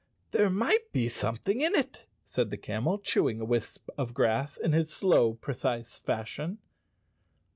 [0.31, 3.89] 'There might be something in it," said the camel, 106_ Chapter Eight chewing a wisp
[3.99, 6.57] of grass in his slow precise fashion.